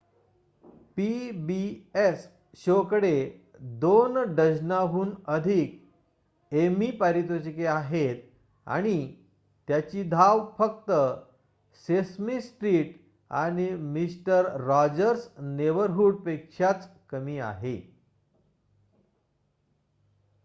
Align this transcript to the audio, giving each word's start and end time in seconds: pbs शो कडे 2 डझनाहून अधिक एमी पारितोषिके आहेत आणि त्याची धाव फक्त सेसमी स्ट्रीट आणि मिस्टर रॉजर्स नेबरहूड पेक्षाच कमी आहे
pbs 0.97 2.21
शो 2.57 2.81
कडे 2.83 3.13
2 3.81 4.23
डझनाहून 4.37 5.13
अधिक 5.27 6.53
एमी 6.53 6.89
पारितोषिके 6.91 7.65
आहेत 7.65 8.23
आणि 8.67 8.95
त्याची 9.67 10.03
धाव 10.03 10.45
फक्त 10.57 10.91
सेसमी 11.83 12.39
स्ट्रीट 12.41 12.95
आणि 13.31 13.69
मिस्टर 13.91 14.49
रॉजर्स 14.61 15.27
नेबरहूड 15.39 16.15
पेक्षाच 16.15 16.87
कमी 17.09 17.37
आहे 17.39 17.75